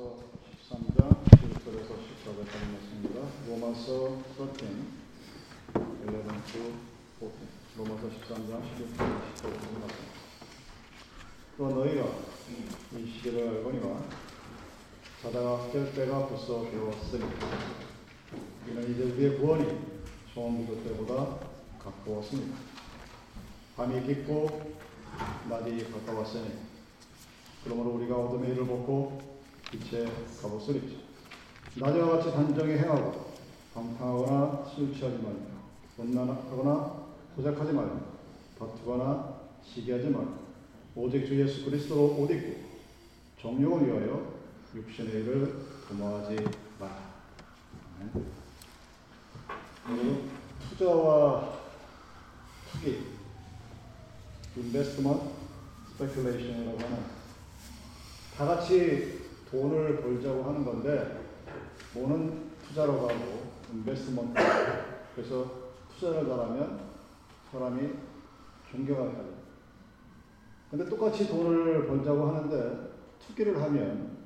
로마서 0.00 0.16
13장 0.70 0.98
1절에서 1.26 1.90
14절까지 1.92 2.64
말씀입니다. 2.72 3.20
로마서 3.46 4.16
13, 4.38 4.56
11 5.74 6.24
to 6.52 6.72
14. 7.20 7.36
로마서 7.76 8.08
13장 8.08 8.62
11절에서 8.62 9.12
14절까지 9.34 9.78
말씀. 9.78 9.98
또 11.58 11.68
너희가 11.68 12.00
이 12.96 13.12
시기를 13.12 13.48
알거니와 13.48 14.02
자다가 15.22 15.68
깰 15.70 15.94
때가 15.94 16.28
벌써 16.28 16.62
되었으니 16.70 17.24
이는 18.68 18.94
이제 18.94 19.02
우리의 19.04 19.38
구원이 19.38 19.64
처음 20.32 20.64
부도 20.64 20.82
때보다 20.82 21.40
가까웠습니다. 21.78 22.56
밤이 23.76 24.06
깊고 24.06 24.72
낮이 25.50 25.90
가까웠으니 25.92 26.52
그러므로 27.64 27.90
우리가 27.90 28.16
어둠의 28.16 28.52
일을 28.52 28.66
벗고 28.66 29.29
빛에 29.70 30.04
가보으리죠 30.42 30.96
낮과 31.76 32.06
같이 32.16 32.32
단정히 32.32 32.72
행하고 32.72 33.30
방탕하거나 33.74 34.64
술 34.64 34.92
취하지 34.92 35.18
말며 35.18 35.38
원난하거나 35.96 37.00
고작하지 37.36 37.72
말며 37.72 38.00
다투거나 38.58 39.40
시기하지 39.62 40.08
말며 40.08 40.32
오직 40.96 41.24
주 41.26 41.40
예수 41.40 41.64
그리스도로 41.64 42.16
옷 42.18 42.30
입고 42.30 42.60
정욕을 43.40 43.86
위하여 43.86 44.34
육신의 44.74 45.22
일을 45.22 45.66
도모하지 45.88 46.36
마라. 46.78 47.10
투자와 50.68 51.58
투기, 52.70 53.06
investment, 54.56 55.30
speculation이라고 55.92 56.78
하는 56.78 57.04
다 58.36 58.46
같이 58.46 59.19
돈을 59.50 60.00
벌자고 60.00 60.44
하는 60.44 60.64
건데 60.64 61.20
뭐는 61.94 62.50
투자로 62.68 63.00
가고 63.00 63.50
investment 63.72 64.40
그래서 65.14 65.50
투자를 65.92 66.26
잘하면 66.26 66.80
사람이 67.50 67.90
존경하게 68.70 69.16
하죠. 69.16 69.30
근데 70.70 70.88
똑같이 70.88 71.26
돈을 71.28 71.86
벌자고 71.88 72.28
하는데 72.28 72.90
투기를 73.26 73.60
하면 73.60 74.18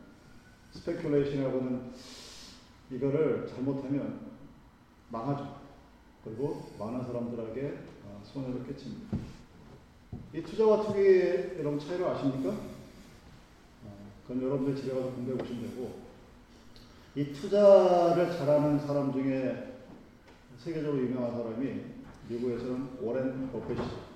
speculation이라고는 0.74 1.92
이거를 2.90 3.46
잘못하면 3.46 4.20
망하죠. 5.08 5.60
그리고 6.22 6.70
많은 6.78 7.02
사람들에게 7.02 7.78
어, 8.04 8.20
손해를 8.24 8.66
끼칩니다. 8.66 9.16
이 10.34 10.42
투자와 10.42 10.82
투기의 10.82 11.56
여러분 11.58 11.78
차이를 11.78 12.06
아십니까? 12.06 12.73
그건 14.26 14.42
여러분들 14.42 14.74
집에 14.74 14.94
가서 14.94 15.10
공부해 15.10 15.36
보시면 15.36 15.70
되고, 15.70 16.00
이 17.14 17.32
투자를 17.32 18.30
잘하는 18.32 18.78
사람 18.80 19.12
중에 19.12 19.74
세계적으로 20.58 21.02
유명한 21.02 21.32
사람이 21.32 21.80
미국에서는 22.28 22.88
오렌 23.02 23.50
버핏이죠. 23.52 24.14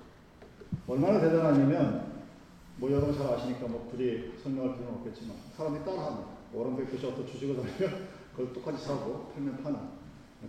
얼마나 0.87 1.21
대단하냐면, 1.21 2.23
뭐 2.77 2.91
여러분 2.91 3.15
잘 3.15 3.27
아시니까 3.27 3.67
뭐 3.67 3.87
굳이 3.91 4.33
설명할 4.41 4.75
필요는 4.75 4.99
없겠지만, 4.99 5.37
사람이 5.55 5.85
따라합니다. 5.85 6.27
오렌 6.53 6.75
버핏이 6.75 7.05
어떤 7.05 7.27
주식을 7.27 7.55
사면 7.55 8.07
그걸 8.31 8.53
똑같이 8.53 8.83
사고 8.83 9.31
팔면 9.35 9.61
파는. 9.61 9.79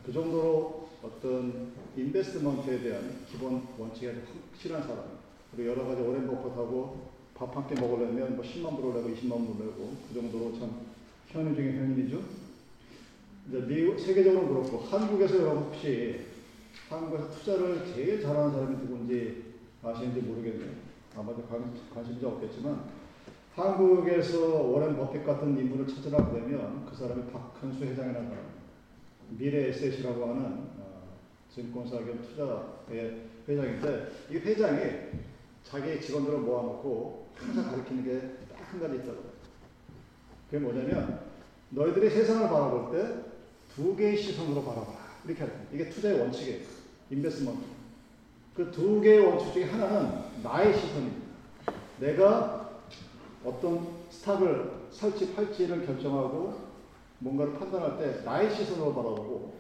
그 0.05 0.13
정도로 0.13 0.89
어떤 1.03 1.73
인베스트먼트에 1.97 2.81
대한 2.81 3.27
기본 3.31 3.67
원칙이 3.77 4.07
확실한 4.07 4.83
사람. 4.83 5.05
그리고 5.53 5.71
여러 5.71 5.85
가지 5.85 6.01
오렌 6.01 6.27
버핏하고 6.27 7.10
밥 7.41 7.57
한 7.57 7.67
끼 7.67 7.75
먹으려면 7.75 8.37
뭐 8.37 8.45
10만 8.45 8.77
불을 8.77 8.97
내고 8.97 9.09
20만 9.17 9.47
불을 9.47 9.67
내고 9.67 9.97
그 10.07 10.15
정도로 10.15 10.59
참 10.59 10.83
현인 11.29 11.55
중에 11.55 11.73
현인이죠. 11.73 12.21
이제 13.49 13.61
미국 13.67 13.99
세계적으로 13.99 14.47
그렇고 14.47 14.77
한국에서 14.85 15.39
여러분 15.39 15.63
혹시 15.63 16.21
한국에서 16.91 17.31
투자를 17.31 17.87
제일 17.95 18.21
잘하는 18.21 18.53
사람이 18.53 18.77
누군지 18.77 19.55
아시는지 19.83 20.21
모르겠네요. 20.21 20.71
아마도 21.17 21.43
관심이 21.95 22.23
없겠지만 22.23 22.85
한국에서 23.55 24.63
워렌 24.65 24.95
버핏 24.97 25.25
같은 25.25 25.59
인물을 25.59 25.89
찾으라 25.89 26.29
그러면 26.31 26.85
그 26.91 26.95
사람이 26.95 27.33
박한수 27.33 27.83
회장이라는 27.83 28.29
사람, 28.29 28.45
미래 29.31 29.69
에셋이라고 29.69 30.29
하는 30.29 30.43
어, 30.79 31.17
증권사 31.55 31.97
겸 32.01 32.21
투자의 32.21 33.23
회장인데 33.49 34.11
이 34.31 34.35
회장이 34.35 34.81
자기 35.65 36.01
직원들을 36.01 36.41
모아놓고 36.41 37.30
항상 37.41 37.71
가르치는 37.71 38.05
게 38.05 38.21
딱 38.49 38.61
한 38.71 38.81
가지 38.81 38.97
있다고. 38.97 39.19
그게 40.51 40.59
뭐냐면 40.63 41.21
너희들이 41.71 42.11
세상을 42.11 42.49
바라볼 42.49 42.93
때 42.93 43.31
두 43.75 43.95
개의 43.97 44.17
시선으로 44.17 44.63
바라봐라. 44.65 44.99
이렇게 45.25 45.41
할거요 45.43 45.61
이게 45.73 45.89
투자의 45.89 46.21
원칙이에요. 46.21 46.67
인베스먼트. 47.11 47.61
그 48.55 48.71
두 48.71 49.01
개의 49.01 49.21
원칙 49.27 49.53
중에 49.53 49.65
하나는 49.65 50.13
나의 50.43 50.77
시선입니다. 50.77 51.27
내가 52.01 52.71
어떤 53.45 53.87
스탁을 54.11 54.71
살지 54.91 55.35
팔지를 55.35 55.87
결정하고 55.87 56.69
뭔가를 57.21 57.55
판단할 57.59 57.99
때 57.99 58.23
나의 58.25 58.55
시선으로 58.55 58.95
바라보고 58.95 59.59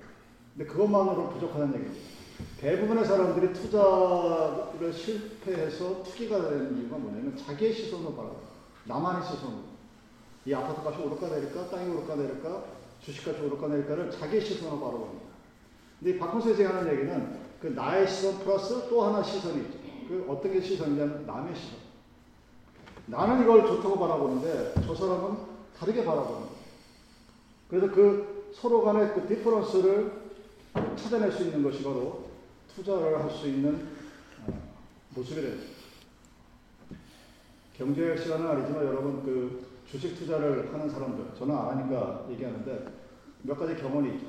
근데 0.56 0.70
그것만으로 0.70 1.30
부족하다는 1.30 1.74
얘기입니다. 1.74 2.19
대부분의 2.60 3.06
사람들이 3.06 3.54
투자를 3.54 4.92
실패해서 4.92 6.02
투기가 6.02 6.50
되는 6.50 6.76
이유가 6.76 6.98
뭐냐면 6.98 7.34
자기의 7.34 7.72
시선으로 7.72 8.14
바라봐. 8.14 8.34
나만의 8.84 9.26
시선으로. 9.26 9.62
이 10.44 10.52
아파트 10.52 10.86
값이 10.86 11.00
오를까 11.00 11.28
내릴까, 11.28 11.70
땅이 11.70 11.90
오를까 11.90 12.16
내릴까, 12.16 12.64
주식 13.00 13.26
값이 13.26 13.40
오를까 13.44 13.66
내릴까를 13.68 14.10
자기의 14.10 14.42
시선으로 14.42 14.78
바라봅니다. 14.78 15.24
근데 16.00 16.18
박훈수 16.18 16.48
선생이 16.48 16.68
하는 16.68 16.92
얘기는 16.92 17.40
그 17.62 17.68
나의 17.68 18.06
시선 18.06 18.38
플러스 18.40 18.88
또 18.90 19.04
하나 19.04 19.22
시선이 19.22 19.58
있죠. 19.62 19.78
그 20.08 20.26
어떤 20.28 20.52
게 20.52 20.60
시선이냐면 20.60 21.24
남의 21.26 21.56
시선. 21.56 21.78
나는 23.06 23.42
이걸 23.42 23.66
좋다고 23.66 23.98
바라보는데 23.98 24.74
저 24.86 24.94
사람은 24.94 25.38
다르게 25.78 26.04
바라보는 26.04 26.40
거예요. 26.40 26.54
그래서 27.70 27.90
그 27.90 28.52
서로 28.54 28.82
간의 28.82 29.14
그 29.14 29.26
디퍼런스를 29.26 30.12
찾아낼 30.96 31.32
수 31.32 31.44
있는 31.44 31.62
것이 31.62 31.82
바로 31.82 32.29
투자를 32.74 33.22
할 33.22 33.30
수 33.30 33.46
있는 33.46 33.88
어, 34.46 34.52
모습이래요. 35.14 35.54
경제학 37.76 38.18
시간은 38.18 38.46
아니지만 38.46 38.84
여러분 38.84 39.22
그 39.24 39.66
주식 39.90 40.14
투자를 40.18 40.72
하는 40.72 40.88
사람들 40.90 41.34
저는 41.38 41.56
안 41.56 41.78
하니까 41.78 42.26
얘기하는데 42.30 42.86
몇 43.42 43.58
가지 43.58 43.74
경험이 43.76 44.14
있죠. 44.16 44.26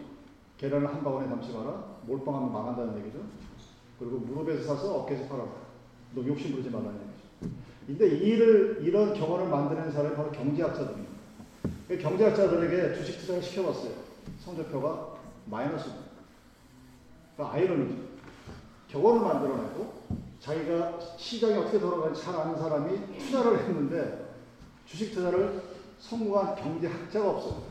계란을 0.57 0.88
한 0.88 1.03
바구니에 1.03 1.28
담지 1.29 1.52
마라. 1.53 1.97
몰빵하면 2.06 2.52
망한다는 2.52 3.00
얘기죠. 3.00 3.19
그리고 4.00 4.18
무릎에서 4.19 4.63
사서 4.75 5.02
어깨에서 5.02 5.28
팔아라. 5.28 5.50
너 6.16 6.25
욕심 6.25 6.52
부리지 6.52 6.69
말라는 6.69 6.94
얘기죠. 6.96 7.56
근데 7.88 8.08
이 8.16 8.29
일을 8.29 8.79
이런 8.84 9.13
경험을 9.13 9.50
만드는 9.50 9.91
사람이 9.91 10.16
바로 10.16 10.31
경제학자들입니다. 10.31 11.12
그 11.88 11.97
경제학자들에게 11.97 12.96
주식 12.96 13.19
투자를 13.19 13.44
시켜봤어요. 13.44 13.91
성적표가 14.40 15.16
마이너스입니다. 15.47 16.06
그러니까 17.35 17.56
아이러니죠. 17.58 18.10
경험을 18.91 19.22
만들어내고 19.22 20.02
자기가 20.40 21.00
시장이 21.18 21.56
어떻게 21.56 21.79
돌아가는지 21.79 22.22
잘 22.22 22.35
아는 22.35 22.57
사람이 22.57 23.18
투자를 23.19 23.59
했는데 23.59 24.35
주식 24.85 25.13
투자를 25.13 25.62
성공한 26.00 26.56
경제학자가 26.56 27.29
없어요. 27.29 27.63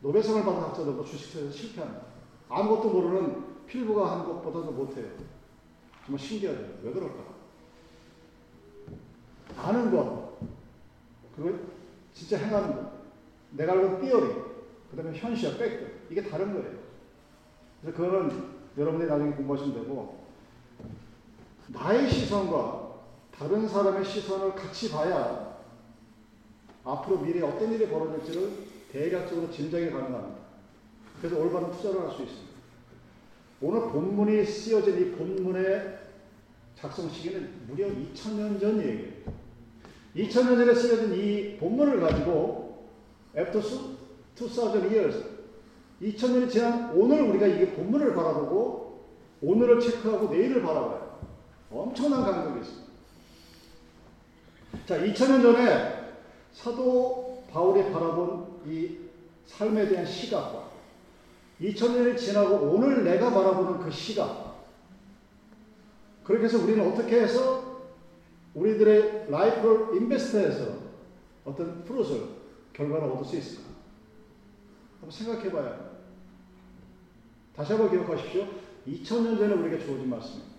노벨상을 0.00 0.44
받은 0.44 0.60
학자들도 0.60 1.04
주식 1.04 1.32
투자에 1.32 1.50
실패합니다. 1.50 2.06
아무것도 2.48 2.88
모르는 2.90 3.66
필부가 3.66 4.12
한 4.12 4.26
것보다도 4.26 4.72
못해요. 4.72 5.06
정말 6.04 6.24
신기하죠. 6.24 6.60
왜 6.82 6.92
그럴까? 6.92 7.36
아는 9.58 9.90
것, 9.90 10.38
그리고 11.34 11.58
진짜 12.14 12.38
행하는 12.38 12.76
것, 12.76 12.92
내가 13.50 13.72
알고 13.72 14.00
띠어리, 14.00 14.34
그 14.90 14.96
다음에 14.96 15.16
현실, 15.18 15.58
팩트, 15.58 15.92
이게 16.10 16.22
다른 16.22 16.52
거예요. 16.54 16.78
그래서 17.80 17.96
그거는 17.96 18.55
여러분이 18.76 19.06
나중에 19.06 19.32
공부하시면 19.32 19.74
되고 19.74 20.26
나의 21.68 22.10
시선과 22.10 22.94
다른 23.36 23.66
사람의 23.68 24.04
시선을 24.04 24.54
같이 24.54 24.90
봐야 24.90 25.56
앞으로 26.84 27.18
미래에 27.18 27.42
어떤 27.42 27.72
일이 27.72 27.88
벌어질지를 27.88 28.66
대략적으로 28.92 29.50
짐작이 29.50 29.90
가능합니다. 29.90 30.46
그래서 31.20 31.38
올바른 31.38 31.70
투자를 31.72 32.02
할 32.02 32.10
수 32.12 32.22
있습니다. 32.22 32.56
오늘 33.60 33.80
본문이 33.90 34.44
쓰여진 34.44 35.00
이 35.00 35.16
본문의 35.16 35.98
작성 36.76 37.08
시기는 37.08 37.66
무려 37.66 37.86
2000년 37.88 38.60
전 38.60 38.78
얘기예요. 38.80 39.12
2000년 40.14 40.56
전에 40.58 40.74
쓰여진 40.74 41.14
이 41.14 41.56
본문을 41.56 42.00
가지고 42.00 42.86
after 43.36 43.62
2000 44.38 44.92
years 44.92 45.35
2000년이 46.02 46.50
지난 46.50 46.92
오늘 46.94 47.22
우리가 47.22 47.46
이게 47.46 47.72
본문을 47.72 48.14
바라보고 48.14 49.06
오늘을 49.40 49.80
체크하고 49.80 50.28
내일을 50.28 50.62
바라봐요. 50.62 51.20
엄청난 51.70 52.22
간격이 52.22 52.60
있습니다. 52.60 52.86
자, 54.86 54.98
2000년 54.98 55.42
전에 55.42 56.16
사도 56.52 57.44
바울이 57.50 57.90
바라본 57.90 58.62
이 58.66 58.98
삶에 59.46 59.88
대한 59.88 60.04
시각과 60.04 60.70
2000년이 61.60 62.18
지나고 62.18 62.56
오늘 62.56 63.04
내가 63.04 63.30
바라보는 63.30 63.80
그 63.80 63.90
시각 63.90 64.66
그렇게 66.24 66.44
해서 66.44 66.62
우리는 66.62 66.92
어떻게 66.92 67.22
해서 67.22 67.84
우리들의 68.54 69.30
라이프를 69.30 69.96
인베스트해서 69.96 70.86
어떤 71.44 71.84
프로를 71.84 72.28
결과를 72.72 73.08
얻을 73.10 73.24
수 73.24 73.36
있을까? 73.36 73.70
한번 75.00 75.10
생각해 75.10 75.52
봐야 75.52 75.76
다 75.76 75.85
시 77.64 77.72
한번 77.72 77.90
기억하십시오. 77.90 78.46
2000년 78.86 79.38
전에 79.38 79.54
우리에게 79.54 79.84
주어진 79.84 80.10
말씀입니다. 80.10 80.56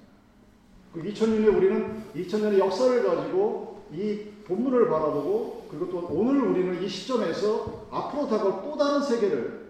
그 0.94 1.04
2000년에 1.04 1.56
우리는 1.56 2.04
2000년의 2.16 2.58
역사를 2.58 3.04
가지고 3.04 3.84
이 3.94 4.20
본문을 4.46 4.90
바라보고 4.90 5.68
그리고 5.70 5.90
또 5.90 6.08
오늘 6.12 6.42
우리는 6.42 6.82
이 6.82 6.88
시점에서 6.88 7.88
앞으로 7.92 8.28
다가올 8.28 8.64
또 8.64 8.78
다른 8.78 9.02
세계를 9.02 9.68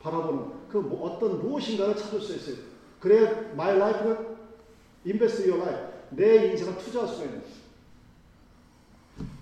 바라보는 0.00 0.68
그뭐 0.68 1.10
어떤 1.10 1.40
무엇인가를 1.40 1.96
찾을 1.96 2.20
수 2.20 2.34
있어요. 2.36 2.64
그래야 3.00 3.30
my 3.52 3.76
life를 3.76 4.36
invest 5.06 5.48
your 5.50 5.62
life. 5.62 5.98
내 6.10 6.50
인생을 6.50 6.78
투자할 6.78 7.08
수가 7.08 7.24
있는. 7.24 7.42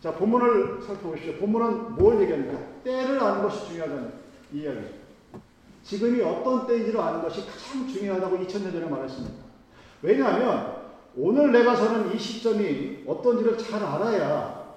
자, 0.00 0.14
본문을 0.14 0.82
살펴보십시오. 0.82 1.34
본문은 1.34 1.96
뭘 1.96 2.20
얘기합니까? 2.22 2.58
때를 2.82 3.22
아는 3.22 3.42
것이 3.42 3.66
중요하다는 3.68 4.12
이야기죠. 4.52 5.05
지금이 5.86 6.20
어떤 6.20 6.66
때인지를 6.66 7.00
아는 7.00 7.22
것이 7.22 7.46
가장 7.46 7.86
중요하다고 7.86 8.38
2000년 8.38 8.72
전에 8.72 8.86
말했습니다. 8.86 9.34
왜냐하면 10.02 10.76
오늘 11.16 11.52
내가 11.52 11.76
사는 11.76 12.12
이 12.12 12.18
시점이 12.18 13.04
어떤지를 13.06 13.56
잘 13.56 13.82
알아야 13.82 14.74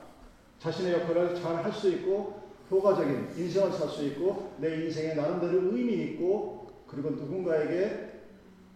자신의 0.60 0.94
역할을 0.94 1.36
잘 1.36 1.64
할 1.64 1.74
수 1.74 1.90
있고 1.90 2.40
효과적인 2.70 3.30
인생을 3.36 3.72
살 3.72 3.90
수 3.90 4.06
있고 4.06 4.54
내 4.60 4.86
인생에 4.86 5.16
나름대로 5.16 5.76
의미 5.76 5.94
있고 6.04 6.68
그리고 6.88 7.10
누군가에게 7.10 8.22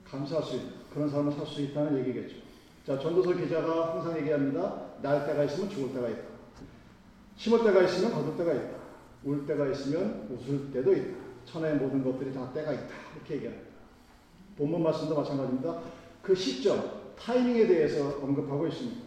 감사할 0.03 0.43
수 0.43 0.55
있는 0.55 0.71
그런 0.91 1.09
삶을 1.09 1.31
살 1.33 1.45
수 1.45 1.61
있다는 1.61 1.99
얘기겠죠. 1.99 2.37
자, 2.85 2.99
전도서 2.99 3.33
기자가 3.33 3.93
항상 3.93 4.17
얘기합니다. 4.19 4.81
날 5.01 5.25
때가 5.27 5.43
있으면 5.43 5.69
죽을 5.69 5.93
때가 5.93 6.09
있다. 6.09 6.21
심을 7.37 7.63
때가 7.63 7.83
있으면 7.83 8.11
거둘 8.11 8.37
때가 8.37 8.53
있다. 8.53 8.77
울 9.23 9.45
때가 9.45 9.67
있으면 9.67 10.27
웃을 10.31 10.71
때도 10.71 10.93
있다. 10.93 11.22
천하의 11.45 11.75
모든 11.75 12.03
것들이 12.03 12.33
다 12.33 12.51
때가 12.53 12.73
있다. 12.73 12.87
이렇게 13.15 13.35
얘기합니다. 13.35 13.67
본문 14.57 14.83
말씀도 14.83 15.15
마찬가지입니다. 15.15 15.81
그 16.21 16.35
시점, 16.35 17.13
타이밍에 17.17 17.67
대해서 17.67 18.17
언급하고 18.21 18.67
있습니다. 18.67 19.01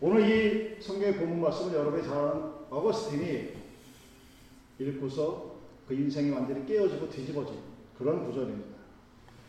오늘 0.00 0.28
이 0.28 0.82
성경의 0.82 1.16
본문 1.16 1.40
말씀은 1.40 1.74
여러분이 1.74 2.02
잘 2.02 2.16
아는 2.16 2.42
어거스틴이 2.70 3.52
읽고서 4.78 5.56
그 5.86 5.94
인생이 5.94 6.30
완전히 6.30 6.66
깨어지고 6.66 7.08
뒤집어진 7.08 7.56
그런 7.96 8.24
구절입니다. 8.26 8.72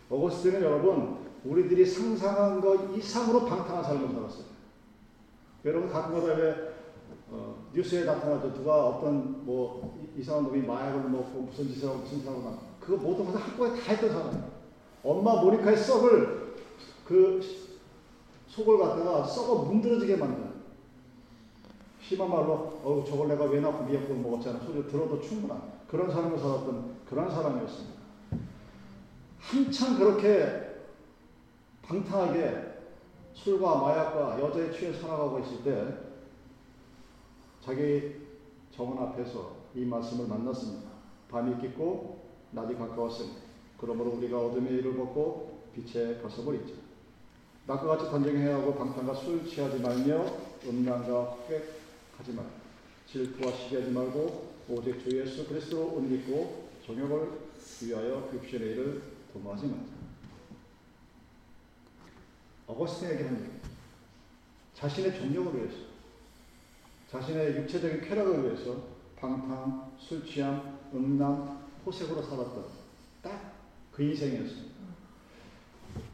어거스틴은 0.09 0.61
여러분 0.61 1.17
우리들이 1.43 1.85
상상한 1.85 2.61
것 2.61 2.95
이상으로 2.95 3.45
방탕한 3.45 3.83
삶을 3.83 4.09
살았어요. 4.13 4.45
여러분 5.65 5.89
가끔가다 5.89 6.33
왜 6.33 6.72
어, 7.29 7.67
뉴스에 7.73 8.05
나타나죠. 8.05 8.53
누가 8.53 8.87
어떤 8.87 9.45
뭐 9.45 10.11
이상한 10.17 10.43
놈이 10.43 10.61
마약을 10.61 11.09
먹고 11.09 11.41
무슨 11.41 11.67
짓을 11.67 11.89
하고 11.89 11.99
무슨 11.99 12.19
짓을 12.19 12.31
하고 12.31 12.41
나 12.43 12.57
그거 12.79 12.97
모든 12.97 13.25
것을 13.25 13.39
한꺼번에 13.41 13.79
다 13.79 13.91
했던 13.91 14.09
사람이에요. 14.09 14.51
엄마 15.03 15.41
모니카의 15.41 15.77
썩을 15.77 16.55
그 17.05 17.41
속을 18.47 18.77
갖다가 18.77 19.23
썩어 19.23 19.63
문드러지게 19.63 20.15
만든 20.15 20.53
심한 22.01 22.29
말로 22.29 22.79
어우 22.83 23.03
저걸 23.05 23.29
내가 23.29 23.45
왜 23.45 23.59
낳고 23.59 23.85
미역국을 23.85 24.17
먹었잖아 24.17 24.59
소리를 24.59 24.87
들어도 24.87 25.19
충분한 25.19 25.61
그런 25.87 26.11
삶을 26.11 26.37
살았던 26.37 26.95
그런 27.09 27.31
사람이었습니다. 27.31 28.03
한참 29.39 29.97
그렇게 29.97 30.63
방탕하게 31.81 32.73
술과 33.33 33.75
마약과 33.77 34.39
여자에 34.39 34.71
취해 34.71 34.93
살아가고 34.93 35.39
있을 35.39 35.63
때 35.63 36.12
자기 37.63 38.15
정원 38.75 38.97
앞에서 38.97 39.55
이 39.73 39.85
말씀을 39.85 40.27
만났습니다. 40.27 40.89
밤이 41.29 41.61
깊고 41.61 42.21
낮이 42.51 42.75
가까웠으니 42.75 43.31
그러므로 43.77 44.11
우리가 44.11 44.37
어둠의 44.37 44.73
일을 44.73 44.95
벗고 44.97 45.63
빛에 45.73 46.21
벗어버 46.21 46.53
있자. 46.55 46.73
낮과 47.65 47.85
같이 47.85 48.11
단정해하고 48.11 48.75
방탕과 48.75 49.13
술 49.15 49.47
취하지 49.47 49.79
말며 49.79 50.25
음란과 50.65 51.37
획하지 51.47 52.33
말고 52.33 52.51
질투와 53.07 53.53
시기하지 53.53 53.91
말고 53.91 54.53
오직 54.69 55.01
주 55.01 55.17
예수 55.19 55.47
그리스도로 55.47 55.95
옷 55.95 56.11
입고 56.11 56.69
정욕을 56.85 57.29
위하여 57.83 58.27
급신의 58.29 58.71
일을 58.71 59.01
도모하지 59.31 59.67
말자. 59.67 59.93
어거스틴에게 62.67 63.23
한 63.23 63.39
얘기. 63.39 63.51
자신의 64.73 65.17
정욕을 65.17 65.55
위해서, 65.55 65.77
자신의 67.13 67.55
육체적인 67.57 68.01
쾌락을 68.01 68.43
위해서 68.43 68.75
방탕, 69.15 69.93
술 69.97 70.25
취함, 70.25 70.79
음란, 70.93 71.63
호색으로 71.85 72.21
살았던 72.21 72.65
딱 73.21 73.53
그 73.93 74.01
인생이었습니다. 74.01 74.73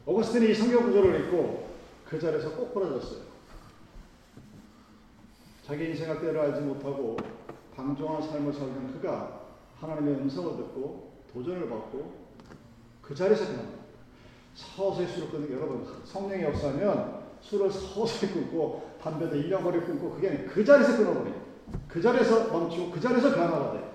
어거스틴이 0.04 0.50
이 0.50 0.54
성경 0.54 0.84
구절을 0.84 1.20
읽고 1.20 1.70
그 2.04 2.18
자리에서 2.20 2.54
꼭 2.54 2.74
부러졌어요. 2.74 3.30
자기 5.66 5.86
인생의 5.86 6.20
때를 6.20 6.40
알지 6.40 6.60
못하고 6.60 7.16
방종한 7.74 8.22
삶을 8.22 8.52
살던 8.52 8.92
그가 8.92 9.40
하나님의 9.80 10.14
음성을 10.16 10.56
듣고 10.58 11.22
도전을 11.32 11.70
받고 11.70 12.26
그 13.00 13.14
자리에서 13.14 13.46
그냥 13.46 13.80
서서히 14.54 15.30
끊는 15.30 15.50
여러분 15.52 15.86
성령의 16.04 16.44
역사면 16.44 17.29
술을 17.42 17.70
서서히 17.70 18.32
끊고 18.32 18.90
담배도 19.00 19.34
1년 19.36 19.62
거리 19.62 19.80
끊고 19.80 20.10
그게 20.10 20.28
아니라 20.28 20.52
그 20.52 20.64
자리에서 20.64 20.96
끊어버려요. 20.96 21.40
그 21.88 22.00
자리에서 22.00 22.48
멈추고 22.52 22.90
그 22.90 23.00
자리에서 23.00 23.34
변화가 23.34 23.72
돼요. 23.72 23.90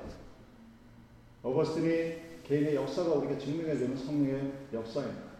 어거스틴이 1.44 2.26
개인의 2.44 2.76
역사가 2.76 3.14
우리가 3.14 3.38
증명해주는 3.38 3.98
성령의 3.98 4.52
역사입니다. 4.74 5.36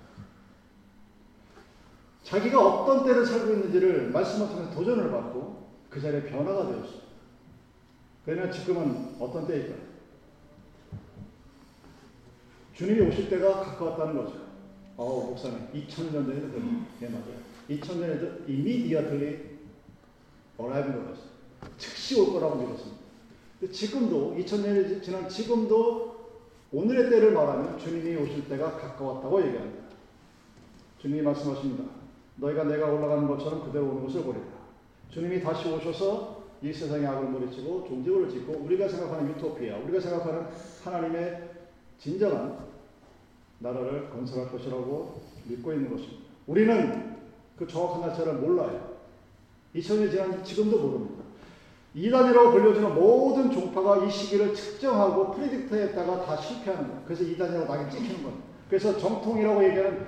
자기가 2.24 2.60
어떤 2.60 3.06
때를 3.06 3.26
살고 3.26 3.54
있는지를 3.54 4.10
말씀을 4.10 4.50
통해서 4.50 4.72
도전을 4.72 5.12
받고 5.12 5.66
그 5.90 6.02
자리에 6.02 6.24
변화가 6.24 6.68
되었어요. 6.68 7.06
그러나 8.26 8.52
지금은 8.52 9.16
어떤 9.20 9.48
때일까요? 9.48 9.86
주님이 12.74 13.08
오실 13.08 13.30
때가 13.30 13.62
가까웠다는 13.62 14.16
거죠. 14.16 14.46
어, 14.98 15.28
목사님, 15.30 15.68
2000년 15.74 16.12
전에 16.12 16.34
음. 16.36 16.88
예, 17.02 17.08
맞아요. 17.08 17.45
2000년에도 17.70 18.48
이미디어틀리 18.50 19.56
어라이브를 20.58 21.02
했어요. 21.10 21.36
즉시 21.78 22.20
올 22.20 22.34
거라고 22.34 22.56
믿었습니다. 22.56 23.06
지금도 23.72 24.36
2000년이 24.38 25.02
지난 25.02 25.28
지금도 25.28 26.16
오늘의 26.72 27.10
때를 27.10 27.32
말하면 27.32 27.80
주님이 27.80 28.16
오실 28.18 28.48
때가 28.50 28.78
가까웠다고 28.78 29.42
얘기합니다. 29.48 29.86
주님이 31.00 31.22
말씀하십니다. 31.22 31.84
너희가 32.38 32.66
내가 32.66 32.88
올라가는 32.88 33.28
것처럼 33.28 33.64
그대로 33.66 33.90
오는 33.90 34.04
것을 34.06 34.24
보리라. 34.24 34.44
주님이 35.10 35.42
다시 35.42 35.70
오셔서 35.70 36.44
이 36.62 36.74
세상의 36.74 37.06
악을 37.06 37.30
물리치고 37.30 37.88
종지부를 37.88 38.30
짓고 38.30 38.54
우리가 38.54 38.88
생각하는 38.88 39.30
유토피아, 39.32 39.78
우리가 39.78 40.00
생각하는 40.00 40.48
하나님의 40.84 41.50
진정한 42.00 42.58
나라를 43.60 44.10
건설할 44.10 44.52
것이라고 44.52 45.22
믿고 45.46 45.74
있는 45.74 45.92
것입니다. 45.92 46.24
우리는 46.48 47.15
그 47.58 47.68
정확한 47.68 48.02
날짜를 48.02 48.34
몰라요. 48.34 48.96
2000년이 49.76 50.12
지난 50.12 50.44
지금도 50.44 50.78
모릅니다. 50.78 51.24
이단이라고 51.94 52.52
불려지는 52.52 52.94
모든 52.94 53.50
종파가 53.50 54.06
이 54.06 54.12
시기를 54.12 54.54
측정하고 54.54 55.34
프리딕트했다가 55.34 56.26
다 56.26 56.36
실패하는 56.36 56.88
거예요. 56.88 57.02
그래서 57.06 57.24
이단이라고 57.24 57.74
낙인 57.74 57.90
찍히는 57.90 58.24
거예요. 58.24 58.38
그래서 58.70 58.98
정통이라고 58.98 59.64
얘기하는 59.64 60.06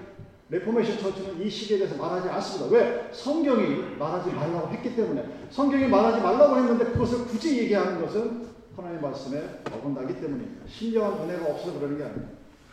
Reformation 0.50 0.98
Church는 0.98 1.42
이 1.42 1.50
시기에 1.50 1.78
대해서 1.78 1.96
말하지 1.96 2.30
않습니다. 2.30 2.76
왜? 2.76 3.10
성경이 3.12 3.96
말하지 3.98 4.32
말라고 4.32 4.70
했기 4.70 4.96
때문에. 4.96 5.26
성경이 5.50 5.88
말하지 5.88 6.22
말라고 6.22 6.58
했는데 6.58 6.86
그것을 6.86 7.26
굳이 7.26 7.60
얘기하는 7.60 8.02
것은 8.02 8.48
하나님의 8.76 9.02
말씀에 9.02 9.62
어긋나기 9.72 10.16
때문입니다. 10.16 10.68
신령한 10.68 11.22
은혜가 11.22 11.46
없어서 11.52 11.80
그러는 11.80 11.98
게 11.98 12.04
아닙니다. 12.04 12.30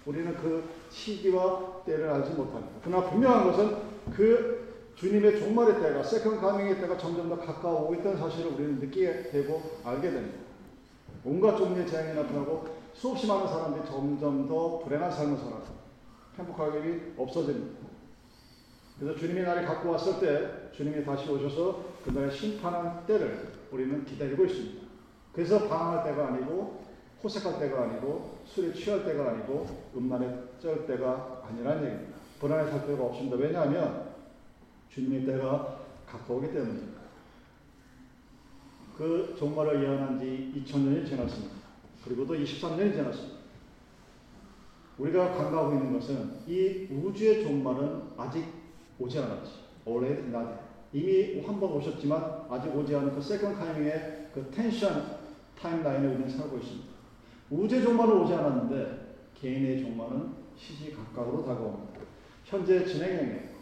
우리는 0.06 0.34
그 0.36 0.64
시기와 0.90 1.82
때를 1.86 2.10
알지 2.10 2.30
못합니다. 2.32 2.74
그러나 2.84 3.08
분명한 3.08 3.50
것은 3.50 3.93
그 4.12 4.64
주님의 4.94 5.40
종말의 5.40 5.82
때가 5.82 6.02
second 6.02 6.40
coming의 6.40 6.80
때가 6.80 6.96
점점 6.96 7.28
더 7.28 7.38
가까워오고 7.38 7.94
있다는 7.94 8.16
사실을 8.16 8.52
우리는 8.52 8.78
느끼게 8.78 9.30
되고 9.30 9.80
알게 9.84 10.10
됩니다. 10.10 10.38
온갖 11.24 11.56
종류의 11.56 11.86
재앙이 11.86 12.14
나타나고 12.14 12.64
수없이 12.92 13.26
많은 13.26 13.46
사람들이 13.48 13.84
점점 13.86 14.46
더 14.46 14.78
불행한 14.78 15.10
삶을 15.10 15.36
살아가 15.36 15.62
행복하기 16.38 17.14
없어집니다. 17.16 17.84
그래서 18.98 19.18
주님의 19.18 19.42
날이 19.42 19.66
갖고 19.66 19.90
왔을 19.90 20.20
때 20.20 20.70
주님이 20.72 21.04
다시 21.04 21.28
오셔서 21.28 21.84
그날의 22.04 22.30
심판한 22.30 23.04
때를 23.06 23.52
우리는 23.72 24.04
기다리고 24.04 24.44
있습니다. 24.44 24.86
그래서 25.32 25.66
방황할 25.66 26.04
때가 26.04 26.28
아니고 26.28 26.84
호색할 27.22 27.58
때가 27.58 27.82
아니고 27.82 28.38
술에 28.44 28.72
취할 28.72 29.04
때가 29.04 29.30
아니고 29.30 29.66
음란에 29.96 30.44
쩔 30.60 30.86
때가 30.86 31.42
아니라는 31.48 31.84
얘기입니다. 31.84 32.13
불안에 32.44 32.70
살 32.70 32.86
때가 32.86 33.04
없습니다. 33.04 33.38
왜냐하면 33.38 34.10
주님의 34.90 35.24
때가 35.24 35.78
가까우기 36.06 36.52
때문입니다. 36.52 37.00
그 38.98 39.34
종말을 39.38 39.82
예언한 39.82 40.18
지 40.18 40.52
2000년이 40.54 41.08
지났습니다. 41.08 41.54
그리고 42.04 42.26
또 42.26 42.34
23년이 42.34 42.92
지났습니다. 42.92 43.38
우리가 44.98 45.30
간과하고 45.32 45.72
있는 45.72 45.94
것은 45.94 46.40
이 46.46 46.86
우주의 46.92 47.42
종말은 47.42 48.10
아직 48.18 48.44
오지 48.98 49.18
않았지. 49.18 49.50
already 49.88 50.28
not. 50.28 50.46
이미 50.92 51.40
한 51.40 51.58
번 51.58 51.72
오셨지만 51.72 52.44
아직 52.50 52.76
오지 52.76 52.94
않은 52.94 53.14
그 53.14 53.22
second 53.22 53.54
coming의 53.54 54.28
그 54.34 54.50
tension 54.50 55.16
timeline에 55.58 56.08
우리는 56.08 56.28
살고 56.28 56.58
있습니다. 56.58 56.88
우주의 57.48 57.82
종말은 57.82 58.20
오지 58.20 58.34
않았는데 58.34 59.16
개인의 59.34 59.80
종말은 59.80 60.34
시시각각으로 60.56 61.42
다가옵니다. 61.46 61.93
현재 62.44 62.84
진행형이에요. 62.84 63.54